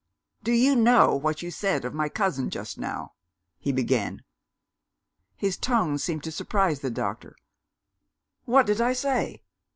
[0.41, 3.13] "Do you know what you said of my cousin, just now?"
[3.59, 4.23] he began.
[5.35, 7.35] His tone seemed to surprise the doctor.
[8.45, 9.43] "What did I say?"